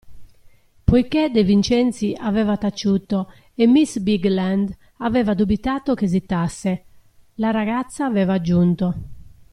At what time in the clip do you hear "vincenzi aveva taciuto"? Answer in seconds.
1.43-3.31